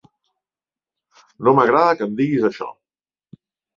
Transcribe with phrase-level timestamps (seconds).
[1.47, 2.71] No m'agrada que em diguis això.